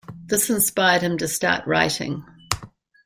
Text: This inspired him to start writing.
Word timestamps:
This 0.25 0.49
inspired 0.49 1.03
him 1.03 1.19
to 1.19 1.27
start 1.27 1.67
writing. 1.67 2.25